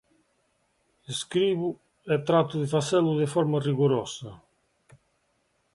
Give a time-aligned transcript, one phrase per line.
[1.13, 1.69] Escribo
[2.13, 4.29] e trato de facelo de forma rigorosa.